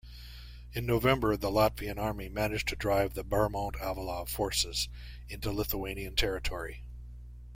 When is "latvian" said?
1.51-1.99